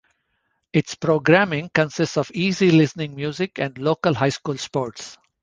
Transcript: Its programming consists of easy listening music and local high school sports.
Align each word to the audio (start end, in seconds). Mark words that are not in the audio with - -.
Its 0.73 0.95
programming 0.95 1.69
consists 1.75 2.17
of 2.17 2.31
easy 2.31 2.71
listening 2.71 3.13
music 3.13 3.59
and 3.59 3.77
local 3.77 4.15
high 4.15 4.29
school 4.29 4.57
sports. 4.57 5.15